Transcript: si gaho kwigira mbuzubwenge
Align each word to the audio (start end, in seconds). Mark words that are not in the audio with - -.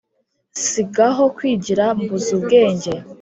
si 0.67 0.81
gaho 0.95 1.25
kwigira 1.37 1.85
mbuzubwenge 1.99 2.91